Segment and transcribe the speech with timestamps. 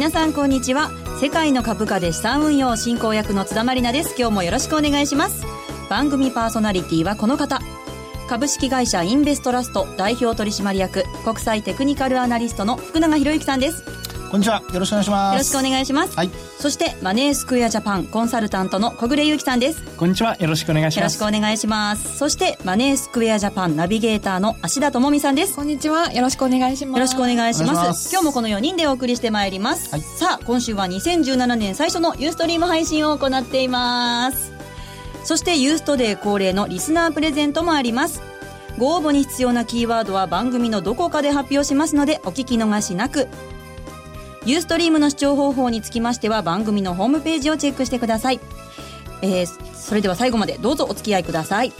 [0.00, 0.90] 皆さんこんにちは。
[1.20, 4.14] 世界の株価で資産運用進行役の津田まりなです。
[4.18, 5.44] 今日もよろしくお願いします。
[5.90, 7.60] 番組パーソナリティはこの方。
[8.26, 13.99] 株式会社インベストラスト代表取締役国際テクニカルアナリストの福永博之さんです。
[14.30, 14.62] こんにちは。
[14.72, 15.32] よろしくお願いします。
[15.32, 16.16] よろしくお願いします。
[16.16, 16.30] はい。
[16.60, 19.82] そして、マネースクエアジャパンコンサルタントの小暮ゆきさんです。
[19.96, 20.36] こんにちは。
[20.36, 21.18] よろしくお願いします。
[21.18, 22.16] よろしくお願いします。
[22.16, 25.56] そして、マネースクエアジャパンナビゲーターの芦田智美さんです。
[25.56, 26.12] こんにちは。
[26.12, 26.98] よろしくお願いします。
[26.98, 28.10] よろしくお願いします。
[28.12, 29.90] 今日もこの4人でお送りしてまいります。
[29.90, 34.52] はい、さあ、今週は2017年最初のユーストリーム配信を行っています。
[35.24, 38.22] そして、ユーストデー恒例のリスナープレゼントもあります。
[38.78, 43.28] ご応募に必要なキーワードは番組のどこかで発表しますのでお聞き逃しなく
[44.46, 48.40] ユーストリームの視聴方法につきましては番組のホームページをチェックしてください、
[49.22, 51.72] えー、それでは最後までどうぞお付き合いください。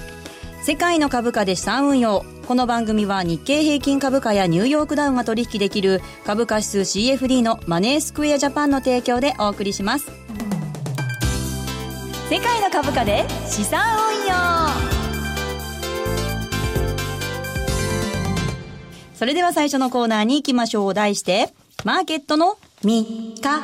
[0.62, 2.22] 世界の株価で資産運用。
[2.46, 10.10] この番組は日経平均株価やニューヨークダウンが取引できる株価指数 CFD のマネースクエアジャパンの提供でお送りします。
[12.28, 14.34] 世界の株価で資産運用。
[19.14, 20.92] それでは最初のコーナーに行きましょう。
[20.92, 23.58] 題してマーケットの見方。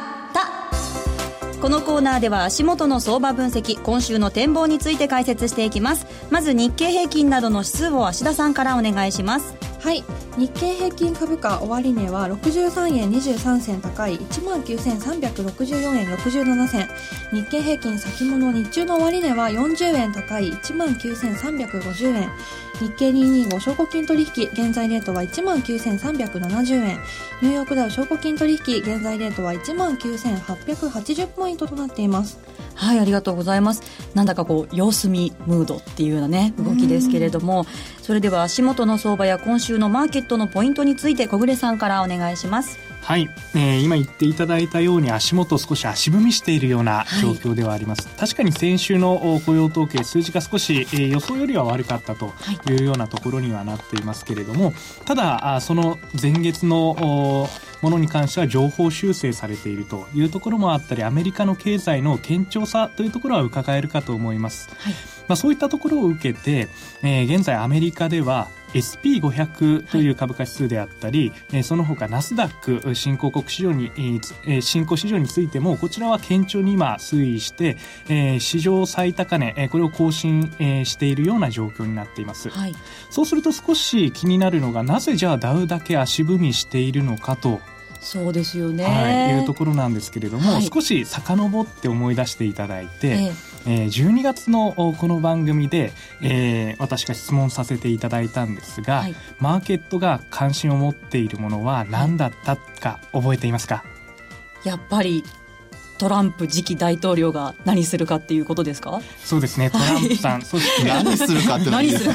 [1.61, 6.07] このコーナーでは足元の相場分析今週の展望について解説していきます。
[6.31, 9.55] まず日経平均などの指数を芦田さんからお願いします。
[9.81, 10.03] はい。
[10.39, 16.89] 日経平均株価終値は63円23銭高い1万9364円67銭。
[17.33, 22.31] 日経平均先物日中の終値は40円高い1万9350円。
[22.81, 26.99] 日経225証拠金取引現在レートは1万9370円。
[27.43, 32.39] ニューヨークダウ証拠金取引現在レートは1万9880ポイントとなっています。
[32.75, 33.83] はいありがとうございます。
[34.15, 37.67] なんだかこう様子見ムードっていうようなね動きですけれども。
[38.07, 52.33] それでは足元の相場や今週のマーケットのポイントについて小暮さんからお願いしますはい、えー、今言っていただいたように足元少し足踏みしているような状況ではあります、はい、確かに先週の雇用統計数字が少し、えー、予想よりは悪かったと
[52.69, 52.83] い。
[52.83, 54.73] うようなところにはなっていますけれども、
[55.05, 57.49] ただあその前月の
[57.83, 64.93] ものに関しては情報修正されているというところもあったりアメリカの経済の堅調さというところは伺えるかと思います、はい、
[65.29, 66.69] まあ、そういったところを受けて、
[67.03, 73.91] えー、現在アメリカでは SP500 という株価指数であったり、はい、その他ナスダック新興国市場に、
[74.61, 77.77] 新興市場についてもこちらは堅調に今推移して、
[78.09, 80.53] えー、史上最高値、これを更新、
[80.85, 82.75] しているような状況になっています、はい、
[83.11, 87.61] そうすると少し気になるのがなぜじゃあダウだけ足踏みしているのかと
[88.01, 103.85] そうですよね、はい、いうところなんですけれども、はい、少し遡って思い出していただいて、えええー、12月のこの番組で、えー、私が質問させていただいたんですが、はい、マーケットが関心を持っているものは何だったか覚えていますか？
[104.65, 105.25] やっぱり
[105.99, 109.01] トランプ次期大統領が何するかっていうことですか？
[109.25, 109.71] そうですね。
[109.71, 112.11] トランプさん、そして 何するかって何する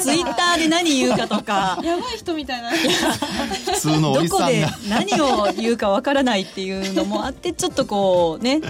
[0.00, 1.78] ツイッターで何言うかとか。
[1.82, 2.70] やばい人みたいな。
[2.70, 4.46] 普通のおじさんが。
[4.68, 8.60] どこで何を言うかわからないっていうのもあってちょっとこうね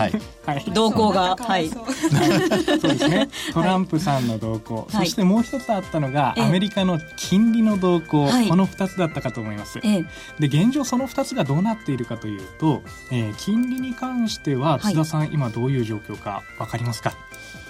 [0.00, 0.64] はい。
[0.72, 1.68] 動向がはい。
[1.68, 1.84] そう。
[2.80, 3.28] ですね。
[3.52, 10.06] トランプさんの動向、はい、そしてもう一つあったのが、アメリカの金利の動向、はい、この2つだったかと思います、で
[10.40, 17.12] 現状その2つがどうなっているかというと、えー、金利に関しては津田さん、今どういう状況か分かりますか？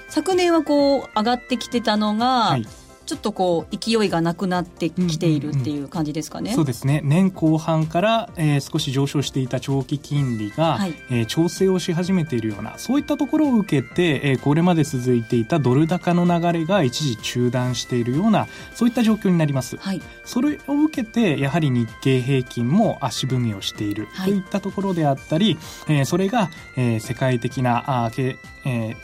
[0.09, 2.67] 昨年はこう上がってきてたのが、はい、
[3.11, 6.43] ちょっとこう勢いがなくなってきているっていう感じですかね。
[6.43, 7.01] うんうんうん、そうですね。
[7.03, 19.77] 年後半から、えー、少し上昇していた長期金利が、はい、えー、調整をし始めているようなそういったところを受けて、えー、これまで続いていたドル高の流れが一時中断しているようなそういった状況になります。
[19.79, 28.97] はい、それを受けてやはり日経平均も足踏みをしているといったところであったり、はい、えー、それが、えー、世界的なあ、えー、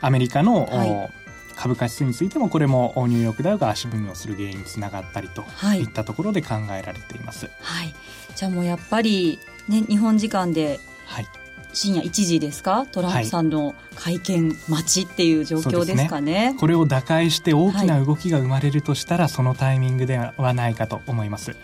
[0.00, 1.17] アメリカの、はい
[1.58, 5.44] 株価指数についてもこれもニューヨークダウが足踏みをする原因につながったりと
[5.74, 5.84] い。
[5.84, 7.50] ったところで考えられています。
[7.60, 7.92] はい、
[8.36, 11.26] じゃあもうやっぱり、ね、日本時間で、はい、
[11.72, 12.86] 深夜1時ですか？
[12.86, 16.32] トランプさんの会見待ちっていう状況ですかね。
[16.32, 16.52] はい。
[16.52, 21.50] ね、これを打開して大きな動きが生まれるとしたら、はい、そのタイミングではないかと思います。
[21.50, 21.58] はい。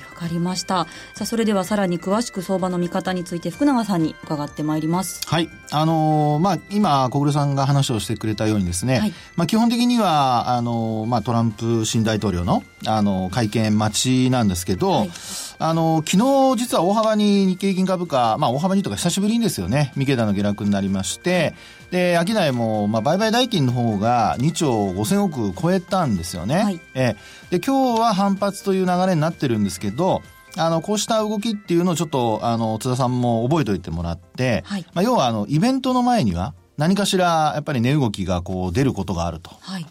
[0.00, 0.86] わかりました。
[1.14, 5.20] さあそれではさらに詳しく相場の見方について福永さんに伺ってまいります。
[5.26, 5.48] はい。
[5.70, 15.10] あのー、まあ今小暮さんが話をしてくれたようにですね、はい、まあ基本的にはあのー、まあトランプ新大統領のあのー、会見待ちなんですけど、はい。
[15.58, 16.22] あの、昨
[16.52, 21.54] 日実は大幅に日経平均株価、まあ大幅にとか久しぶりにですよね、三桁の下落になりまして、
[21.96, 26.56] で、商いも、まあ売買代金の方が2兆5000億超えたんですよね。
[26.56, 27.16] はい、え
[27.48, 30.20] で、今日は反発という流れになってるんですけど、
[30.58, 39.50] あの、こうした動きっていうのをちょっと、あの、津田さんも覚えておいてもらって、はい、まあ、要は、あの、イベントの前には、何かしら、やっぱり値動きがこう出ることがあると。
[39.60, 39.86] はい。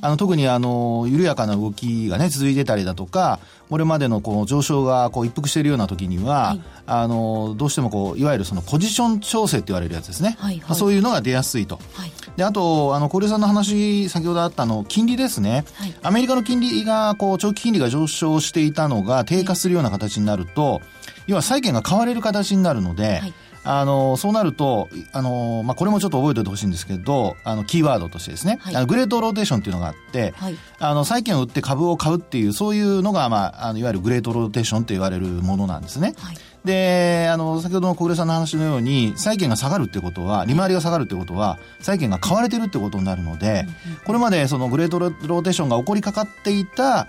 [0.00, 3.38] あの、特にあの、緩やかな動きがね、続いてたりだとか、
[3.68, 10.36] これまでのこの上昇がこう一服しているような時には、はい、あの、どうしてもこう、いわゆるそのポジション調整って言われるやつですね。
[10.38, 11.78] はい、はい、まあ、そういうのが出やすいと。
[11.94, 15.64] はい、で、あと、あの、小出さんの話、先ほどあったの、金利ですね。
[15.74, 20.80] はい、アメリカの金利が、こう、長期金利が上昇していたのが低下するような形になると、
[21.26, 23.34] 要は債券が買われる形になるので、はい
[23.70, 36.14] あの、そうなると、あの、まあ、これもちょっと覚えておいてほしいんですけど、あの、キーワードとしてですね、はい、あのグレートローテーションっていうのがあって、はい、あの、債券を売って株を買うっていう、そういうのが、まあ、あのいわゆるグレートローテーションと言われるものなんですね。
[36.18, 43.66] はい、で、あの、先ほどの小暮さんの話のように、債券が下がるってことは、利回りが下がるってことは、債券が買われてるってことになるので、
[44.06, 47.06] これまでそのグレートローテーションが起こりかかっていた、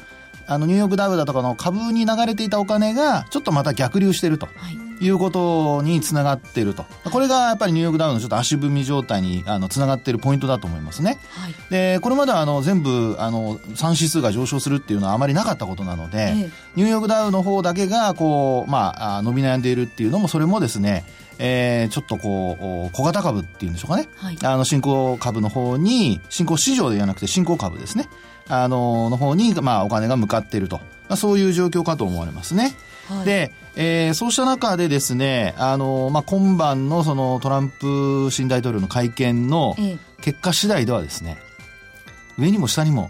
[0.49, 4.47] あの、ニューヨークダウだとかの株に流れていたお金が、ちょっとまた逆流してると。
[4.55, 6.85] はいいうことにつながっていると。
[7.09, 11.17] これがやっぱりニューヨークダウのちょっと足踏み状態にあのつながっているポイントだと思いますね。
[11.29, 21.05] はい、で、これまではあの全部あの3指数が上昇するっていうのはあまりなかったことなので、ええ、ニューヨークダウの方だけがこう、まあ、伸び悩んでいるっていうのも、それもですね、
[21.39, 24.09] えー、ちょっとこう、小型株っていうんでしょうかね。
[24.17, 28.09] はい、あの、新興株の方に、新興市場ではなくて新興株ですね。
[28.49, 30.77] あの、の方に、まあ、お金が向かっていると。
[31.07, 32.75] まあ、そういう状況かと思われますね。
[33.07, 39.75] はい、で、えー、そうした中でですね、あの、まあ、今晩のそのトランプ新大統領の会見の
[40.21, 41.37] 結果次第ではですね、
[42.37, 43.09] 上にも下にも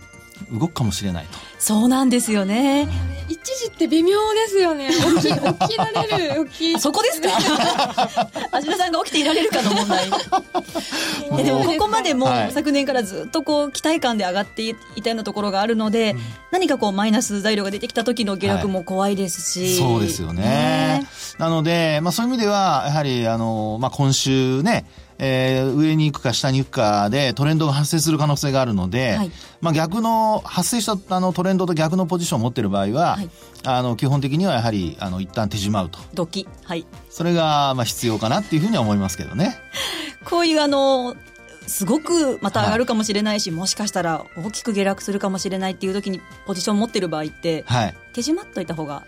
[0.51, 1.38] 動くかもしれないと。
[1.59, 2.88] そうなんですよね。
[3.27, 4.89] 一時って微妙ですよね。
[4.89, 6.80] 起き、起きられる、 起き。
[6.80, 7.30] そこですか？
[8.51, 10.09] 芦田さんが起きていられるかの問題。
[11.39, 16.15] えでもここまでも昨年からずっとこう期待感で上がっていたようなところがあるので、
[16.51, 19.80] 何かこうマイナス材料が出てきた時の下落も怖いですし。
[19.81, 20.41] はい、そうですよね。
[20.44, 21.07] ね
[21.38, 24.86] なので、まあそういう意味では、やはりあの、まあ今週ね、
[25.19, 29.31] えー、上に行くか下に行くかでトレンドが発生する可能性があるので、はい、
[29.62, 33.30] まあ逆の、発生したあのトレンドと逆のポジションを持っている場合は、はい、
[33.66, 36.00] あの基本的にはやはりあの一旦手締まうと。
[36.13, 36.48] ドキ。
[36.63, 36.88] はい。
[37.10, 39.57] それがまあ必要かなっていうふうには思いますけどね。
[40.24, 41.16] こういうあの、
[41.68, 49.04] すごくまた上がるかもしれないし、はい、もしかしたら大きく下落するかもしれないっていう時にポジション持ってる場合って、はい、手締まっといた方が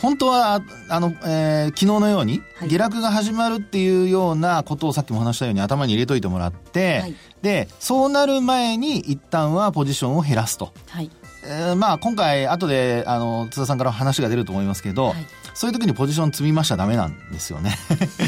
[0.00, 10.72] 本当は、あの、えー、昨日のように、下落が始まるっていうようなことをさっきも話したように頭に入れといてもらって、はい、で、そうなる前に一旦はポジションを減らすと。
[10.88, 11.10] はい。
[11.44, 17.76] えー、まあ今回後であの津田さんから話が出ると思いますけど、はい、そういう時にポジション積みましちゃダメなんですよね。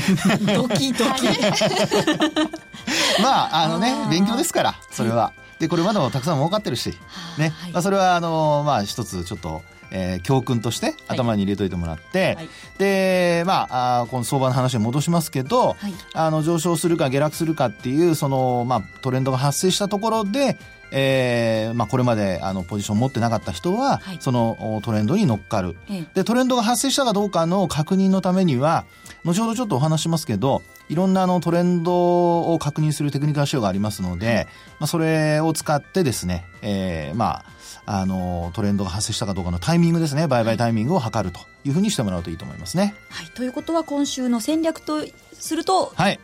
[0.54, 1.26] ドキドキ。
[3.22, 6.96] まああのね勉強ですからそれは、でこれまでもたくさん儲かってるし、
[7.36, 12.48] ね、まあ、それはあのまあ一つちょっとえー、教訓として頭に入れといてもらって、はい、
[12.78, 20.56] で、まあ、あこの相場の話に戻しますけど、はい、あの、上昇するか下落するかっていう、その、まあ、トレンドが発生したところで、
[20.92, 25.76] えーまあ、これまであのポジション持ってなかった人は、はい、そのトレンドに乗っかる、
[26.14, 28.84] でトレンドが発生したかどうかの確認のためには
[29.24, 34.46] 後ほどちょっとお話しますけどいろんなあのトレンドを確認するテクニカル仕様がありますので、
[34.78, 37.44] まあ、それを使ってですね、えー、まあ
[37.86, 42.94] あのトレンドが発生したかどうかのタイミングですね売買タイミングを測るというふうにしてもらうといいと思いますね。
[43.10, 46.20] はい、ということは今週の戦略とすると、はい、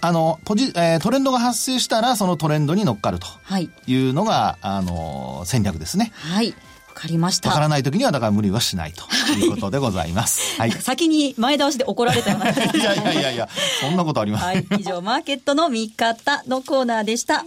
[0.00, 3.26] あのポジ、えー、トレンドが発生したらそのトレンドに乗っかると
[3.58, 3.94] い。
[4.08, 6.12] うのが、はい、あの戦略ですね。
[6.14, 6.50] はい。
[6.50, 6.54] わ
[7.02, 7.48] かりました。
[7.48, 9.04] わからない時にはだから無理はしないと
[9.34, 10.56] いうことでございます。
[10.58, 10.72] はい。
[10.72, 12.50] 先に前倒しで怒られたような。
[12.50, 13.48] いやいやいやいや、
[13.80, 14.44] そんなことあります。
[14.44, 14.66] はい。
[14.78, 17.44] 以上、マーケットの見方のコーナーでした。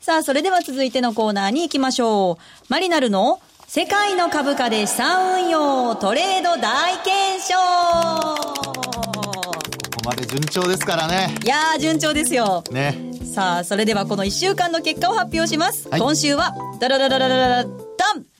[0.00, 2.64] さあ、それでは続いてのコーナーに行きましょう。
[2.68, 7.54] マリナルの世界の株価で資産運用トレード大検証
[8.62, 8.72] こ
[10.02, 11.34] こまで順調ですからね。
[11.44, 12.62] いやー、順調ですよ。
[12.70, 13.12] ね。
[13.32, 15.88] さあ、それではこの1週間の結果を発表します。
[15.88, 17.70] はい、今週は、ダラダラダラダラダ
[18.14, 18.31] ン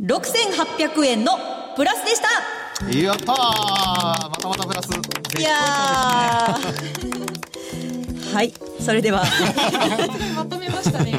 [0.00, 1.32] !6800 円の
[1.76, 2.28] プラスでした。
[2.96, 3.36] やったー。
[3.36, 4.90] またまたプラス。
[5.38, 8.32] いやー。
[8.34, 8.52] はい。
[8.80, 9.24] それでは。
[10.34, 11.12] まとめましたね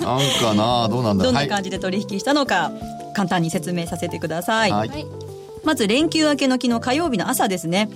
[0.00, 2.72] なんかなどうなんだどんな感じで取引したのか、
[3.14, 5.06] 簡単に説明させてください、はい、
[5.62, 7.88] まず連休明けの昨日火曜日の朝ですね。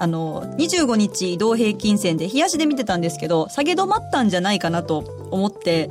[0.00, 5.88] あの25日移動平均線で冷やしで見てたんですけど下げ止まったんじゃないかなと思って、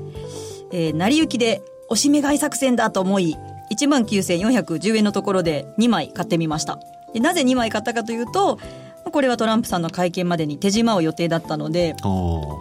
[0.72, 3.38] えー、成り行きでおしめ買い作戦だと思い
[3.74, 6.80] 1万9410円のところで2枚買ってみました。
[7.14, 8.58] でなぜ2枚買ったかというと
[9.04, 11.96] ここれはトランプさんの会見までに手締まう予定だったので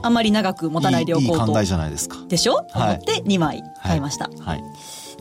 [0.03, 1.33] あまり長く持たないでおこうと。
[1.33, 2.19] いい考えじゃないですか。
[2.29, 4.63] でしょ、はい、思って2枚買いました、はい、はい。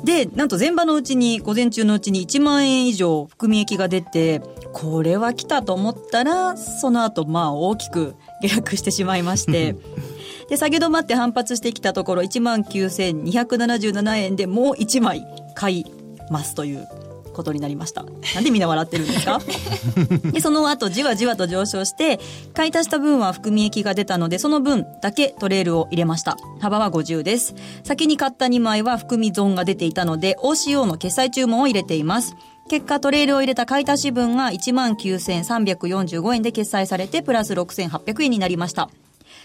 [0.04, 4.42] で、なんと前場のうちに、午前中のうちに1万円以上含み益が出て、
[4.74, 9.76] これは来たと思ったら、その後、まあ大きく下落してしまいまして、
[10.52, 15.86] で、下げ止まって反発してきたところ、1万9277円でもう1枚買い
[16.30, 16.86] ますという
[17.34, 18.04] ことになりました。
[18.36, 19.40] なんでみんな笑ってるんですか？
[20.34, 22.20] で、その後じわじわと上昇して、
[22.54, 26.36] 買い足した分は含み益が出たので、その分だけトレールを入れました。
[26.60, 27.56] 幅は50です。
[27.86, 32.36] 先に買った2枚は含み損が出ていたので、OCO の決済注文を入れています。
[32.70, 38.90] 結果、トレールを入れた買い足し分が19,345円で決済されて、プラス6,800円になりました。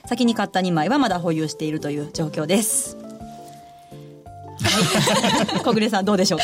[0.06, 2.96] 先に買った2枚はまだ保有しているという状況です。
[5.64, 6.40] 小暮さんどうでしょう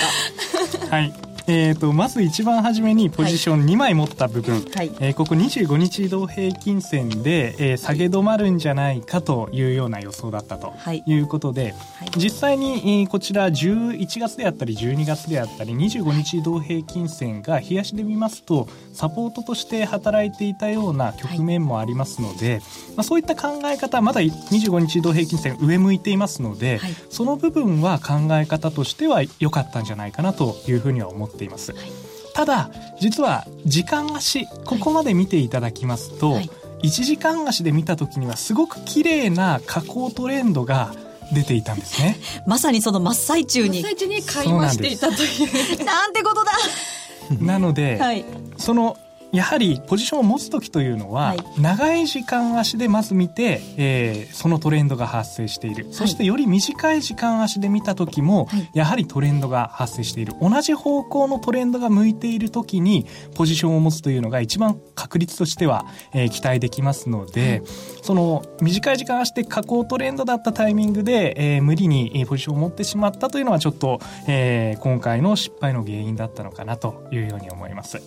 [0.88, 0.96] か？
[0.96, 1.12] はい
[1.46, 10.74] えーと、まず一番初めにポジション2枚持った部分、はい、えー、ここ25日移動平均線で、えー、下げ止まるんじゃないかというような予想だったと
[11.06, 11.22] い。
[11.22, 22.64] うことで、はい、実際に、えー、こちら11月であったり12月であったり25日移動平均線が冷やしで見ますとサポートとして働いていたような局面もありますので、はい、ま
[22.98, 26.80] あ、そういった考え方まだ25日移動平均線上向いていますので、
[27.10, 31.72] その部分は考え方としては良かったんじゃないかなというふうには思っています。
[31.72, 31.90] はい、
[32.34, 32.70] ただ
[33.00, 36.50] 実は時間足ここまで見ていただきますと、はい、
[36.82, 40.94] 1時間足で見た時にはすごく綺麗な下降トレンドが
[41.32, 42.18] 出ていたんですね。
[42.46, 43.80] まさにその真っ最中に。
[43.80, 45.84] 真っ最中に買い増していたという。
[45.84, 46.52] なんてことだ。
[47.40, 48.24] なので、はい、
[48.58, 48.96] その
[49.32, 60.34] やはりポジションを持つ時というのは、はい、長い時間足でまず見て、えー、そのトレンドが発生している、はい、そしてより短い時間足で見た時も、はい、やはりトレンドが発生している。
[60.40, 67.62] 同じ方向のトレンドが向いている時にポジションを持つというのが一番確率としては、えー、期待できますので、
[68.02, 73.98] その短い時間足で下降トレンドだったタイミングで、えー、無理にポジションを持ってしまったというのはちょっと、
[74.28, 77.96] えー、今回の失敗の原因だったのかなというように思います。
[77.96, 78.02] は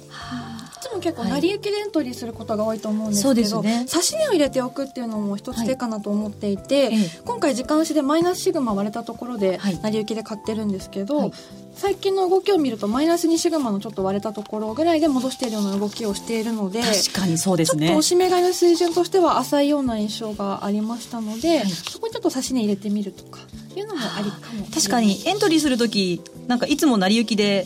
[0.61, 0.64] あ。
[0.64, 0.64] つ
[0.95, 11.31] も結構成り行きでエントリーすることが多いと思うんですけど、はいね、指値を入れておくっていうのも一つ手かなと思っていて、はい、今回時間足でマイナスシグマ割れたところで成り行きで買ってるんですけど、はい、
[11.75, 17.87] 最近の動きを見るとマイナス2シグマのちょっと割れたところぐらいで戻しているような動きをしているので確かにそうですね。
[17.87, 23.39] ちょっとおしめ買いの水準としては浅いような印象がありましたので、そこにちょっと指値入れてみるとか
[23.75, 24.65] いうのもありかも。
[24.73, 27.65] 確かにエントリーする時なんかいつも成り行きで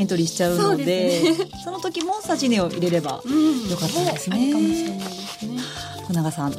[0.00, 1.20] エントリーしちゃうので
[1.62, 4.98] そ、ね,、の時もサジネを入れればよかったですね。
[6.08, 6.54] 小永さん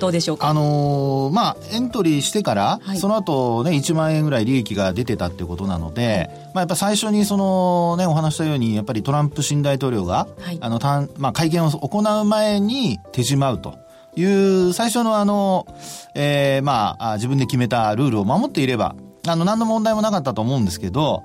[0.00, 0.48] どうでしょうか？
[0.48, 13.74] あのー、まあ、エントリーしてから、はい、その後ね、1万円ぐらい利益が出てたっていうことなので、まあ、やっぱ最初にそのね、お話したように、やっぱりトランプ新大統領が、はい、あの、たん、まあ、会見を行う前に手締まうと。
[14.18, 15.66] いう最初のあの、
[16.14, 18.96] えー、まあ、自分で決めたルールを守っていれば、
[19.28, 21.22] あの、何の問題もなかったと思うんですけど、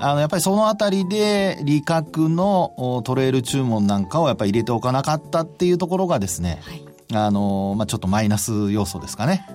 [0.00, 6.82] あの、やっぱりそのあたりで、利確のトレール注文なんかをやっぱり入れておかなかったっていうところがですね、はい、
[7.12, 9.46] あの、まあ、ちょっとマイナス要素ですかね。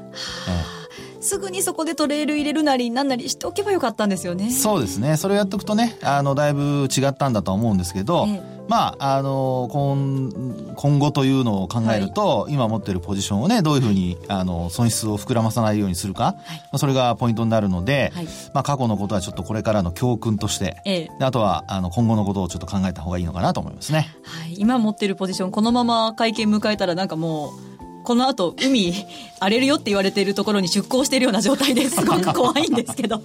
[1.22, 4.52] すぐにそこでトレール入れるなりなんなりしておけばよかったんですよね。
[4.52, 5.18] そうですね。
[5.18, 10.30] それをやっとくとね、あの、だいぶ違ったんだと思うんですけど、ええまあ、あの今
[10.76, 24.08] 今後というのを考えると、はい、今持っているポジションをねどういうふうにあの損失を膨らまさないようにするか、はい、まあ、それがポイントになるので、はい、まあ、過去のことはちょっとこれからの教訓として、ええ、あとはあの今後のことをちょっと考えた方がいいのかなと思いますね。
[24.22, 27.69] はい、今持っているポジションこのまま会見迎えたらなんかもう
[28.10, 29.06] この後海
[29.40, 32.04] 荒れるよって言われているところに出港しているような状態です。
[32.04, 33.20] ご く 怖いんですけど。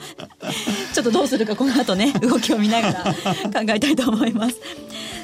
[0.92, 4.56] ちょっとどうするかこの後ね 動きを見ながら考えたいと思います。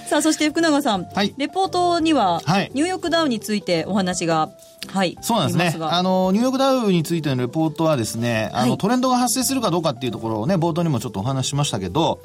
[0.08, 2.40] さあそして福永さん、はい、レポートには、
[2.72, 4.48] ニューヨークダウについてお話が
[4.88, 5.84] はい、そうなんですね。
[5.84, 12.18] あのニューヨークダウについてのレポートはですねあの、はい、トレンドが発生するかどうかっていうところをね冒頭にもちょっとお話ししましたけど、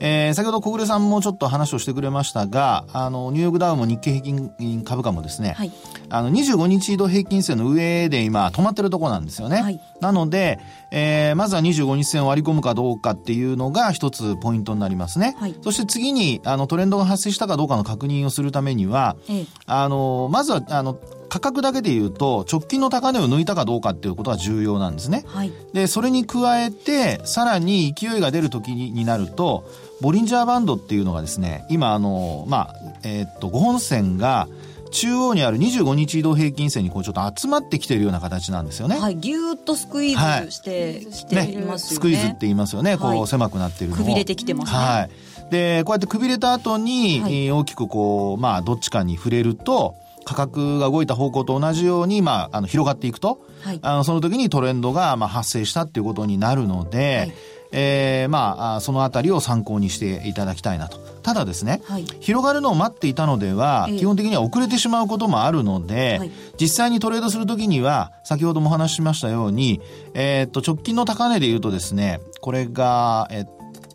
[0.00, 4.22] えー、先ほど小暮さんもちょっと話をしてくれましたがあのニューヨークダウも日経平
[4.58, 5.72] 均株価もですね、はい、
[6.10, 10.58] あの25日移動平均線の上で今止まってるところなんですよね、はい、なので、
[10.90, 25.24] えー、まずは25日線を割り込むかどうかっていうのが一つポイントになりますね、はい、そして次にあのトレンドが発生したかどうかの確認をするためには、ええ、あのまずはあの価格だけで言うと直近の高値を抜いたかどうかっていうことが重要なんですね。
[25.26, 29.64] はい、でそれに加えてさらに勢いが出る時になると
[30.00, 34.48] ボリンジャーバンドっていうのがですね今あのまあえー、っと5本線が
[34.90, 38.98] 中央にある25日移動平均線にこうちょっと集まってきてるような形なんですよね。
[38.98, 41.72] はい、ぎゅっとスクイーズしてきていますよね。
[41.72, 42.96] ねスクイーズって言いますよね。
[42.96, 43.98] こう狭くなってるのを。
[43.98, 44.78] くびれてきてますね。
[44.78, 45.10] はい。
[45.50, 49.94] で、こうやってくびれた後に、はい、大きくこう、まあ、どっちかに触れると、
[50.26, 57.34] 価格が動いた方向と同じように、まあ、あの、広がっていくと、はい、あの、その時にトレンドが、まあ、発生したっていうことになるので、はい。
[57.72, 60.98] えー、まあ、そのあたりを参考にしていただきたいなと。
[61.22, 66.30] ただですね、はい、広がるのを待っていたのでは、基本的には遅れてしまうこともあるので、はい、
[66.60, 69.80] 実際にトレードするときには、先ほどもお話ししましたように、
[70.14, 73.46] えー、っと、直近の高値で言うとですね、これが、えっ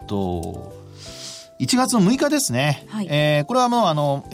[0.08, 0.74] と、
[1.60, 2.86] 1月の6日ですね。
[2.90, 4.26] はい、えー、これはもうあの、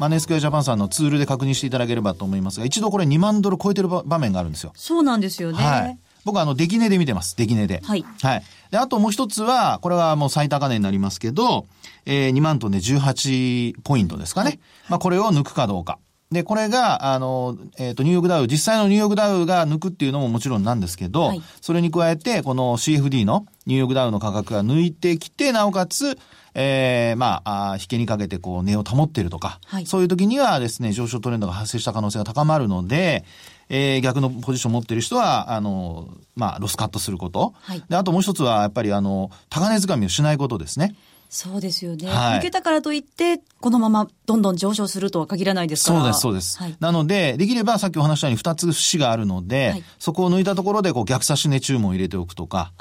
[0.00, 4.72] マネースクエアジャパンさんのツールで確認していただければと思いますが、一度これ2万ドル超えてる場面があるんですよ。
[4.74, 5.58] そうなんですよね。
[5.62, 5.98] はい。
[6.24, 7.36] 僕はあの、出来値で見てます。
[7.36, 7.82] 出来値で。
[7.84, 8.04] はい。
[8.22, 8.42] はい。
[8.70, 11.66] で、あともう一つは、これはもう最高値になりますけど、
[12.06, 14.48] えー、2万トンで18ポイントですかね。
[14.48, 15.98] はい、まあ、これを抜くかどうか。
[16.30, 26.16] で、これが、あの、えっ、ー、と、ニューヨークダウ、実際のニューヨークダウが抜くっていうのももちろんなんですけど、はい、それに加えて、この CFD のニューヨークダウの価格が抜いてきて、なおかつ、
[26.54, 33.24] ええー、まあ、あ引けにかけてこう、値を保っているとか、はい、そういう時にはですね、上昇トレンドが発生した可能性が高まるので、
[33.68, 37.54] えー、逆のポジションを持っている人は、あの、まあ、ロスカットすること。
[37.60, 40.94] はい、で、あともう一つは、やっぱりあの、高値掴みをしないことですね。
[41.30, 42.08] そうですよね。
[42.08, 46.00] はい、抜けたからといって、このままどんどん上昇するとは限らないですから。
[46.00, 46.58] そうです、そうです。
[46.58, 52.72] はい、なので、できればさっきお話したように二つ節があるので、はい、そこを抜いたところでこう逆差し値注文を入れておくとか。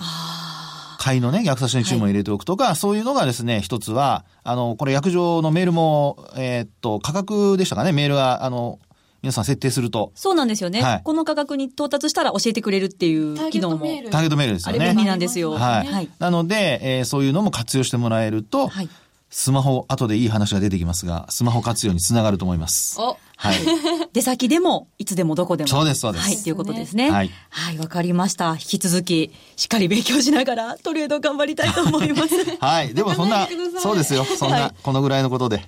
[1.00, 8.80] 買いのね、逆差し値注文を入れておくとか、はい、そういうのがですね、一つは、あの、これ約定のメールも、えー、っと、価格でしたかね、メールが、あの、
[9.22, 10.12] 皆さん設定すると。
[10.14, 10.82] そうなんですよね。
[10.82, 13.78] はい、この価格に到達したら教えてくれるっていう機能も。
[14.12, 14.80] ターゲットメールですよね。
[14.80, 15.54] あれ便利なんですよ。
[15.54, 15.88] はい。
[15.88, 18.90] はい、なので、えー、そういうのも活用してもらえると、はい、
[19.32, 23.00] スマホ、後でいい話が出てきますが、スマホ活用につながると思います。
[23.00, 23.58] おはい。
[24.12, 25.68] 出先でも、いつでもどこでも。
[25.68, 26.26] そうです、そうです。
[26.26, 27.12] はい、ということですね。
[27.12, 27.32] はい。
[27.52, 28.54] はい、わかりました。
[28.54, 32.34] 引き続き、しっかり勉強しながら、トレード頑張りたいと思います。
[32.60, 32.94] はい。
[32.96, 33.48] でもそんな、
[33.80, 34.26] そうですよ。
[34.26, 35.64] そんな、このぐらいのことで。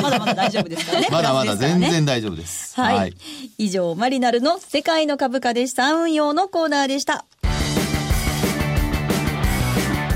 [0.00, 1.08] まだまだ大丈夫ですからね。
[1.12, 2.80] まだまだ全然大丈夫です。
[2.80, 2.96] はい。
[2.96, 3.14] はい、
[3.58, 7.24] 以上、マリナルの世界の株価で資産運用のコーナーでした。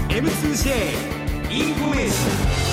[0.08, 1.18] M2J
[1.50, 2.67] information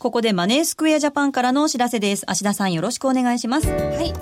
[0.00, 2.24] ここでマネースクエアジャパンからのお知らせです。
[2.26, 3.68] 芦田さんよろしくお願いします。
[3.68, 4.14] はい。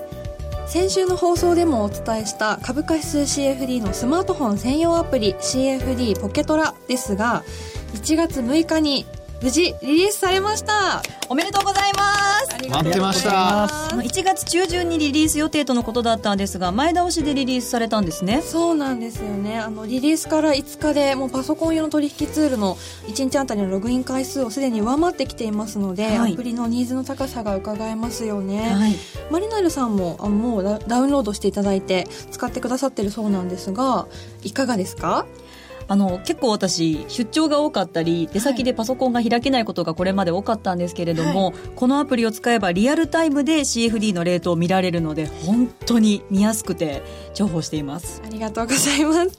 [0.67, 7.45] 先週の放送でもお伝えした株価指数 CFD のスマートフォン専用アプリ CFD ポケトラですが、
[7.95, 9.07] 1月6日に
[9.41, 11.01] 無事リリースされました。
[11.29, 12.69] おめでとうございます。
[12.69, 13.69] 待ってました。
[13.93, 18.43] 1月中旬にリリース予定とのことだったんですが前倒しでリリースされたんですね。
[18.43, 19.59] そうなんですよね。
[19.61, 22.75] あのリリースから5日でもうパソコン用の取引ツールの
[23.07, 28.97] 1日あたりのログイン回数をすでに上回ってきていますので、はい、アプリのニーズの高さが伺えますよね、はい、
[29.31, 34.09] マリナルさんもあもうダウンロードしていただいて使ってくださってるそうなんですが
[34.43, 35.27] いかがですか？
[35.89, 47.03] あの結構私出張が多かったり出先でパソコンが開けないことがこれまで多かったんですけれども、はい、このアプリを使えばリアルタイムで CFD のレートを見られるので本当に見やすくて
[47.35, 48.23] 重宝しています。
[48.25, 49.39] ありがとうございます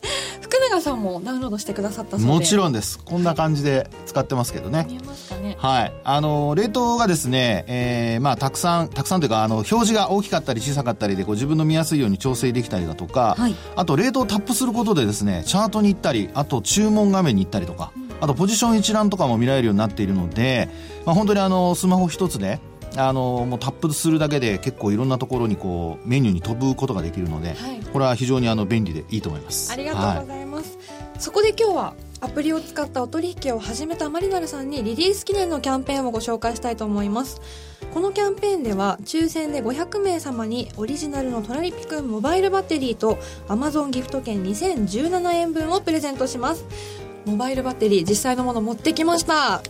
[0.82, 3.00] さんもダウンロードしてくださったもちろんです。
[3.00, 4.86] こんな感じで使ってますけどね。
[4.90, 5.56] 見えますかね。
[5.60, 5.94] はい。
[6.04, 20.70] あのレートがですね、えー、まあたくさんたくさんというかあの表示が大きかったり小さかったりでこう自分の見やすいように調整できたりだとか、はい、あとレートをタップすることでですねチャートに行ったりあと注文画面に行ったりとか、あとポジション一覧とかも見られるようになっているので、
[21.06, 22.60] まあ、本当にあのスマホ一つで
[22.96, 29.72] あのもうタップするだけで結構いろんなところにこうメニューに飛ぶことができるので、はい、これは非常にあの便利でいいと思います。
[29.72, 30.84] ありがとうございます、は
[31.18, 37.42] い、そこで今日はアプリを使ったお取引を始めたマリナルさんにリリース記念のキャンペーンをご紹介したいと思います。
[37.94, 46.66] このキャンペーンでは抽選で500名様にオリジナルのトラリピくんモバイルバッテリーと Amazon ギフト券2017円分をプレゼントします。
[47.26, 49.62] モバイルバッテリー実際のもの持ってきました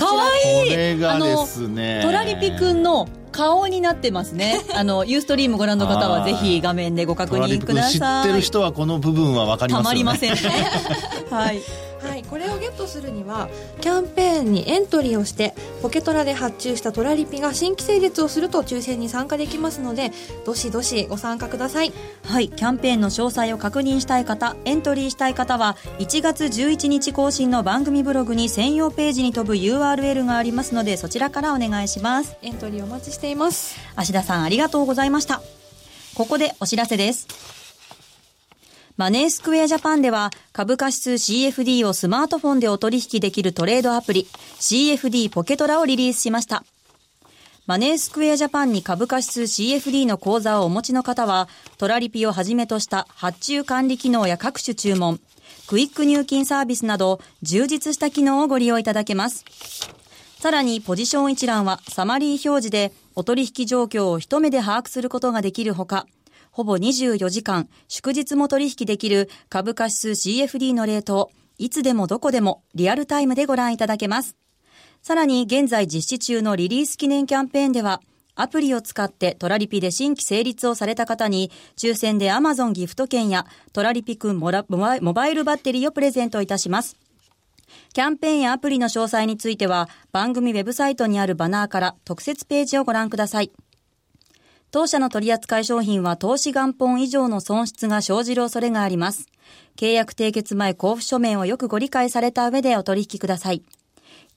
[0.00, 4.60] かわいいこれがですねトラリピくんの顔になってますね。
[4.74, 7.92] あの、ユーストリームご覧の方はぜひ画面でご確認ください。
[7.92, 9.84] 知ってる人はこの部分はわかりますよね。
[9.84, 10.70] たまりませんね。
[11.30, 11.60] はい。
[12.30, 13.48] はい、これをゲットするには
[13.80, 20.12] キャンペーンにエントリーをしてポケトラで発注したトラリピが新規成立をすると抽選に参加できますので
[20.44, 21.92] どしどしご参加ください。
[22.24, 32.36] はいキャンペーンの詳細を確認したい方エントリーしたい方は1月11日更新の番組ブログに専用ページに飛ぶ URL がありますのでそちらからお願いします。
[32.42, 33.76] エントリーお待ちしています。
[33.96, 35.42] 芦田さんありがとうございました。
[36.14, 37.59] ここでお知らせです
[38.96, 44.26] マネースクエアジャパンでは株価指数 CFD をスマートフォンでお取引できるトレードアプリ
[44.58, 46.64] CFD ポケトラをリリースしました。
[47.66, 51.48] マネースクエアジャパンに株価指数 CFD の口座をお持ちの方は、
[51.78, 55.20] トラリピをはじめとした発注管理機能や各種注文、
[55.68, 59.44] クイック入金サービスなど、充実した機能をご利用いただけます。
[60.40, 66.06] さらに、ポジション一覧はサマリー表示で、お取引状況を一目で把握することができるほか、
[66.50, 74.36] ほぼ24時間、祝日も取引できる株価指数 CFD のレートを、いつでもどこでもリアルタイムでご覧いただけます。
[75.02, 78.02] さらに現在実施中のリリース記念キャンペーンでは、
[78.34, 86.96] アプリを使ってトラリピで新規成立をされた方に、抽選で Amazon ギフト券やトラリピくんモバイルバッテリーをプレゼントいたします。
[87.92, 93.52] キャンペーンやアプリの詳細については、番組ウェブサイトにあるバナーから特設ページをご覧ください。
[94.72, 99.26] 当社の取扱い商品は投資元本以上の損失が生じる恐れがあります。
[99.76, 103.62] 契約締結前交付書面をよくご理解された上でお取引ください。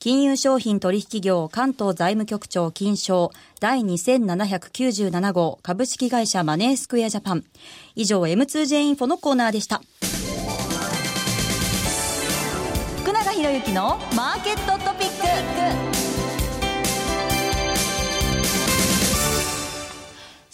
[0.00, 7.44] 金融商品取引業関東財務局長金賞第2797号株式会社マネースクエアジャパン。
[7.94, 9.82] 以上 M2J インフォのコーナーでした。
[13.02, 15.93] 福永博之のマーケットトピック。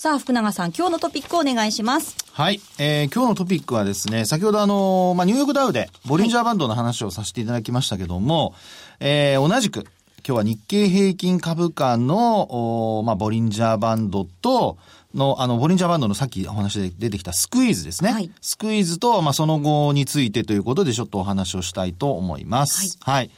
[0.00, 2.16] さあ、福永さん、今日のトピックをお願いします。
[2.32, 2.58] はい。
[2.78, 8.54] えー、今日のトピックはですね、先ほどあの、まあ、ニューヨークダウで、ボリンジャーバンドの話をさせていただきましたけども、はい
[9.00, 9.88] えー、同じく、今
[10.24, 14.78] 日は日経平均株価の、おまあ、ボリンジャーバンドと、
[15.14, 18.10] の、あの、ボリンジャーバンドのさっきお話で出てきたスクイーズですね。
[18.10, 22.96] はい、スクイーズと、まあ、その後についてということでちょっとお話をしたいと思います。
[23.02, 23.14] はい。
[23.16, 23.30] はい、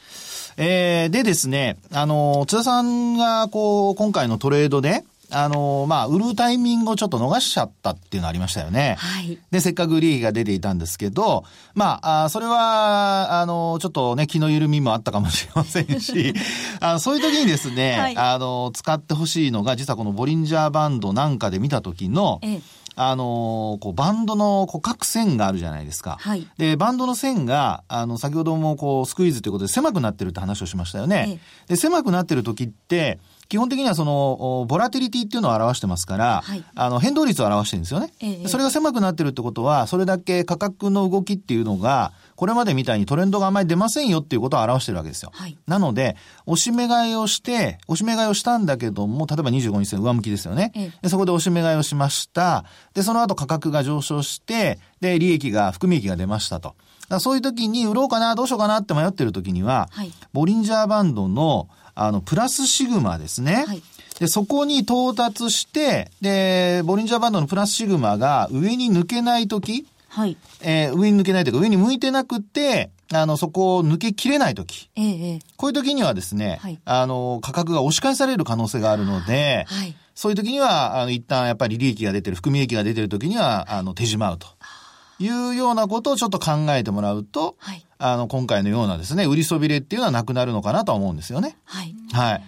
[0.55, 8.95] えー、でですね、あの、津田さんが、こう、今回のトレードで、あの、まあ、売るタイミングをちょっと逃しちゃったっていうのありましたよね。
[8.99, 9.37] はい。
[9.51, 11.43] で、せっかく利益が出ていたんですけど、
[11.73, 16.33] まあ、あそれは、あの、ちょっとね、気の緩みもあったかもしれませんし、
[16.79, 22.61] あのそういう時にですね、はい、あの、使ってほしいのが、実はこのボリンジャーバンドなんかで見た時の、ええ
[22.95, 26.17] あのこう、バンドの、こう、各線があるじゃないですか。
[26.19, 26.47] はい。
[26.57, 31.25] で、バンドの線が、あの、先ほども、こう、スクイーズということで狭くなってるって話をしましたよね。
[31.27, 45.31] ええ、で、狭くなってる時って、基本的にはその、ボラティリティっていうのを表してますから、はい、あの、変動率を表してるんですよね、えそれが狭くなってるってことは、それだけ価格の動きっていうのが、これまでみたいにトレンドがあまり出ませんよっていうことを表してるわけですよ。
[45.33, 50.71] はい、なので、押し目買いをして、押し目買いをしたんだけども、例えば25日線上向きですよね。
[50.75, 52.65] えでそこで押し目買いをしました。
[52.93, 56.75] で、その後価格が上昇して、で、利益が、含み益が出ましたと。
[57.19, 63.65] そういう時に売ろうかな、どうしようかなって迷ってる時には、はい、ボリンジャーバンドの、あの、プラスシグマですね。
[63.67, 63.81] はい、
[64.19, 70.37] で、そこに到達して、で、ボリンジャーバンドのプラスシグマが上に抜けないとき、はい。
[70.61, 74.89] えー、上に抜けないというか、上に向いてなくて、あの、そこを抜けきれないとき。
[74.95, 75.39] ええ。
[75.57, 79.95] こういうときにはですね、はい、あの、価格が押し返される可能性があるので、はい。
[80.13, 84.47] そういうときには、あの、一旦やっぱり利益が出てる、含み益が出てるときには、あの、手締まうと。
[85.19, 91.55] いうようなことをちょっと考えてもらうと、はい、あの、今回のようなですね、売りそびれっていうのはなくなるのかなと思うんですよね。
[91.63, 91.95] はい。
[92.11, 92.43] はい。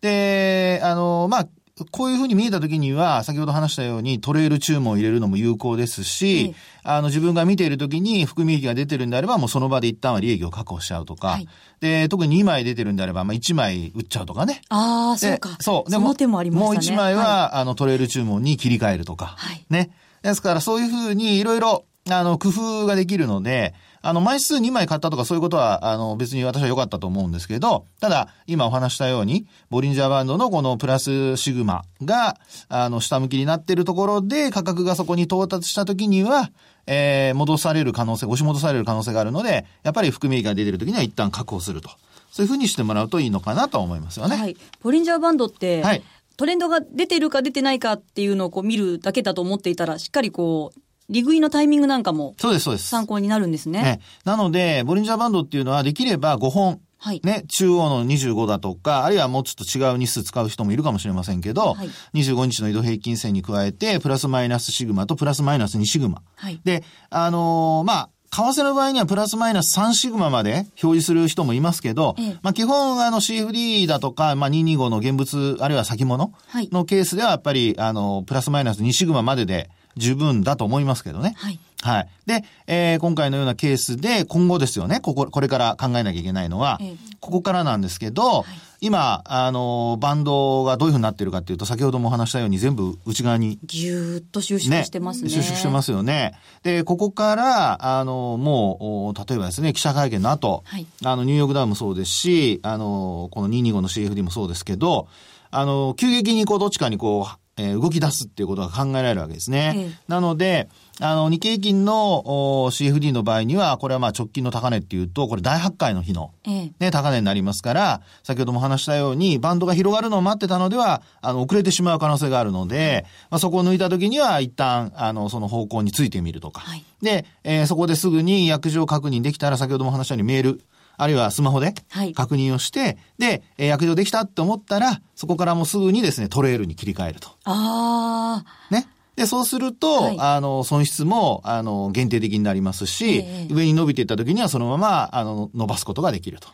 [0.00, 1.48] で、あの、まあ、
[1.90, 11.48] こういうふうに見えたときには、先ほど話したようにトレール注文を入れるのも有効ですし、ええ、あの、自分が見ているときに含み益が出てるんであれば、もうその場で一旦は利益を確保しちゃうとか、はい、
[11.80, 14.60] で、特に2枚出てるんであれば、まあ1枚売っちゃうとかね。
[14.68, 15.56] ああ、そうか。
[15.60, 15.90] そう。
[15.90, 19.90] でも、ももう1枚は、はい、あの、トレール注文に切り替えるとか、はい、ね。
[20.22, 36.50] ですから、そういうふうにいろいろ、あの、工夫ができるので、あの、枚数2枚買ったとかそういうことは、あの、別に私は良かったと思うんですけど、ただ、今お話したように、ボリンジャーバンドのこのプラスシグマが、あの、下向きになっているところで、価格がそこに到達した時には、
[36.86, 41.90] えー、戻される可能性、押し戻される可能性があるので、やっぱり含み益が出てる時には一旦確保すると。
[42.30, 44.36] そういうふうにしてもらうといいのかなと思いますよね。
[44.36, 44.56] はい。
[44.82, 46.02] ボリンジャーバンドって、はい、
[46.36, 50.80] トレンドが出てるか出てないかっていうのをこう見るだけだと思っていたら、しっかりこう、
[51.10, 52.88] 利食いのタイミングなんかも、そうです、そうです。
[52.88, 53.82] 参考になるんですね。
[53.82, 57.20] ねなので、ボリンジャーバンドっていうのはできれば5本、はい。
[57.24, 66.20] ね、中央の25だとか、あるいはもうちょっと違う日数使う人もいるかもしれませんけど、はい、25日の移動平均線に加えて、プラスマイナスシグマとプラスマイナス2シグマ。
[66.36, 66.60] はい。
[66.62, 79.68] で、あのー、まあ、為替の場合にはプラスマイナス3シグマまで表示する人もいますけど、ええ、まあ基本あの CFD だとか、まあ225の現物、あるいは先物のケースではやっぱりあの、プラスマイナス2シグマまでで
[80.00, 81.34] 十分だと思いますけどね。
[81.36, 81.60] はい。
[81.82, 82.08] はい。
[82.26, 88.44] で、えー、今回のようなケースで、今後ですよね、ここ、これから考えなきゃいけないのは、えここからなんですけど、はい、
[88.82, 93.58] 今、あの、バンドがどういうふうになってるかっていうと、先ほどもお話したように全部内側に。
[93.64, 95.30] ぎゅーっと収縮してますね。
[95.30, 96.34] 収縮してますよね。
[96.62, 105.08] で、ここから、あの、もう、例えばですね、記者会見の後、はい、あの、ニューヨークダウンもそうですし、あの、この225の CFD もそうですけど、
[105.50, 109.72] あの、急激にこう、どっちかにこう、えー、動き出すっていうことが考えられるわけですね。
[109.76, 112.22] ええ、なので、あの、日経平均の
[112.70, 126.60] CFD の場合には、これはまあ直近の高値っていうと、これ大発会の日の、ね、高値になりますから、先ほども話したように、バンドが広がるのを待ってたのでは、あの、遅れてしまう可能性があるので、まあ、そこを抜いた時には、一旦、あの、その方向についてみるとか。
[126.60, 130.60] はい、で、えー、そこですぐに約定確認できたら、先ほども話したようにメール、
[131.02, 131.74] あるいはスマホで
[132.14, 137.30] 確認をして、はい、で、えー、約定できたって思ったら、そこからもうすぐにですね、トレールに切り替えると。
[137.44, 138.74] ああ。
[138.74, 138.86] ね。
[139.16, 146.48] で、そうすると、はい、あの、損失も、あの、限定的になりますし、えー、上に伸びていった時にはそのまま、あの、伸ばすことができると。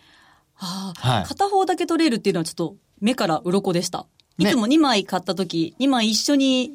[0.55, 4.07] はあ、はい、片方だけ取れるっていうのはちょっと目から鱗でした。
[4.39, 6.73] いつも2枚買った時、ね、2枚一緒に、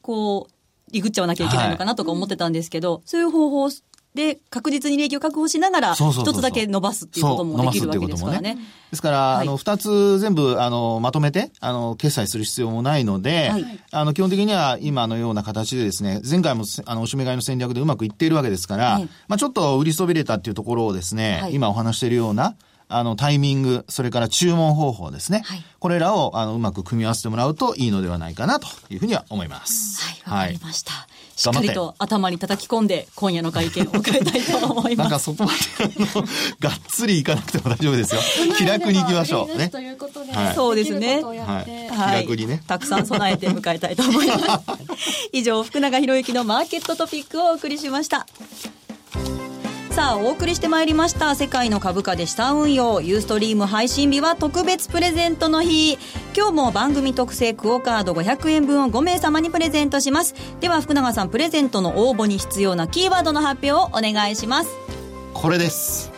[0.00, 3.70] こう、リグっちゃわなきゃいけないのかなとか思ってたんですけど、はい、そういう方法
[4.14, 8.58] で、確実に利益を確保しながら、一つだけ伸ばすっていうこともできるわけですからね。
[8.90, 22.54] ですから、はい、あの、二つ全部、あの、まとめて、あの、決済する必要もないので、はい、あの、基本的には今のような形でですね、前回も、あの、おしめ買いの戦略でうまくいっているわけですから、はい、まあちょっと売りそびれたっていうところをですね、今お話しているような、
[22.92, 25.40] あの、タイミング、それから注文方法ですね。
[25.46, 30.02] はい、これらを、あの、うまく組み合わせてもらうといいのではないかなというふうには思います。
[30.28, 30.92] はい、わかりました。
[31.36, 35.10] しっかりと頭に叩き込んで、今夜の会見を迎えたいと思います。
[35.10, 36.26] なんかそこまで、あの、
[36.60, 38.20] がっつりいかなくても大丈夫ですよ。
[38.58, 39.56] 気楽に行きましょう。
[39.56, 39.70] ね。
[40.32, 41.22] はい、そうですね。
[41.22, 42.24] はい。
[42.24, 42.62] 気楽にね。
[42.66, 44.44] たくさん備えて迎えたいと思います。
[45.32, 48.26] 以上、福永博之のマーケットトピックをお送りしました。
[49.92, 55.98] さあお送りしてまいりました世界の株価で資産運用ユーストリーム配信日は特別プレゼントの日。
[56.34, 60.34] 今日も番組特製クオカード500円分を5名様にプレゼントします。
[60.60, 64.70] では福永さんプレゼントの応募に必要なキーワードの発表をお願いします。
[65.34, 66.11] これです。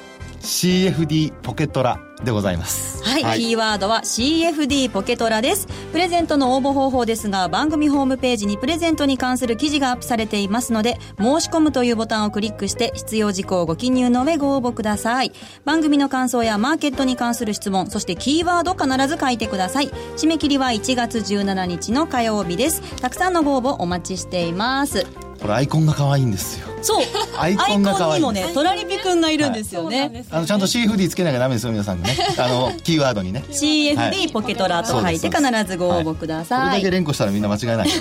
[0.44, 3.02] CFD ポケットラでございます。
[3.02, 5.66] はい、はい、キーワードは CFD ポケトラです。
[5.90, 15.33] プレゼントの応募方法ですが、番組ホームページにプレゼントに関する記事がアップされていますので、申し込むというボタンをクリックして必要事項をご記入の上ご応募ください。
[15.64, 19.88] 番組の感想やマーケットに関する質問、そしてキーワード必ず書いてください。
[20.16, 22.83] 締め切りは1月17日の火曜日です。
[23.00, 25.07] たくさんのご応募お待ちしています。
[25.40, 26.73] これアイコンが可愛いんですよ。
[26.84, 27.04] そう。
[27.38, 28.20] アイコンが可愛い。
[28.20, 30.00] にもね、トラリピくんがいるんですよね。
[30.00, 32.16] はい、あの、ちゃんと CFD つけなきゃダメですよ、皆さんね。
[32.38, 33.44] あの、キーワードにね。
[33.50, 36.60] CFD ポケトラと書いて必ずご応募ください。
[36.60, 37.88] これだけ連呼したらみんな間違いない。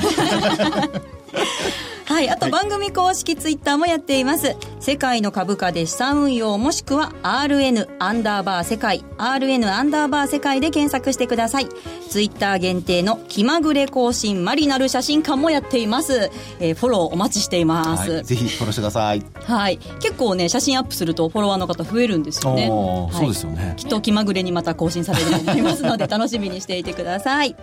[2.14, 4.56] はい、あと番組公式ツイッターもやっています。
[4.80, 11.68] 世界の株価で資産運用もしくは RN アンダーバー世界、RN アンダーバー世界で検索してください。
[12.08, 16.30] ツイッター限定の気まぐれ更新マリナル写真館もやっています。
[16.60, 19.24] えー、フォローお待ちしています、はい、ぜひフォローしてください。
[19.34, 19.80] はい。
[20.00, 22.70] 結構ね、写真アップするとフォロワーの方増えるんですよね。
[22.70, 23.74] はい、そうですよね。
[23.76, 27.56] きっと気まぐれにまた更新されると思いますので楽しみにしていてください。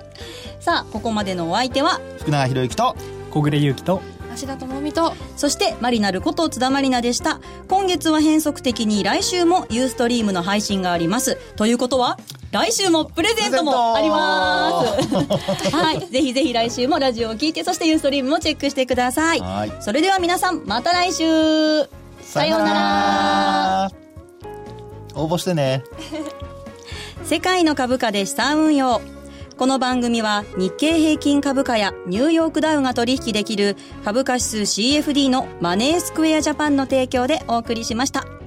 [0.59, 2.01] さあ、ここまでのお相手は？
[2.19, 2.97] 福永博之と？
[3.31, 4.03] 小暮優樹と？
[4.31, 7.41] 芦田智美とそしてマリナルこと津田マリナでした。
[7.69, 11.37] 今月は変則的に来週もユーストリームの配信があります。
[11.57, 12.19] ということは
[12.53, 14.83] 来週もプレゼントもありま
[15.69, 15.71] す。
[15.75, 16.01] はい。
[16.07, 19.43] ぜひぜひ来週もラジオを聞いてそしてユーストリームもチェックしてください。
[19.81, 21.89] それでは皆さんまた来週。
[22.23, 23.93] さようなら。
[25.15, 25.83] 応募してね。
[27.25, 29.01] 世界の株価で資産運用
[29.61, 38.40] この番組は日経平均株価やニューヨークダウが取引できる株価指数 CFD のマネースクエアジャパンの提供でお送りしました。